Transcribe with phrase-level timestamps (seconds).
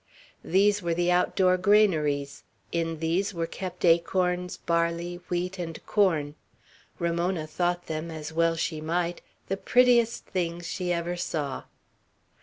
[0.43, 6.33] These were the outdoor granaries; in these were kept acorns, barley, wheat, and corn.
[6.97, 11.65] Ramona thought them, as well she might, the prettiest things she ever saw.